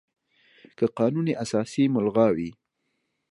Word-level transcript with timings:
که 0.77 0.85
قانون 0.97 1.27
اساسي 1.43 1.83
ملغا 1.95 2.27
وي، 2.35 2.49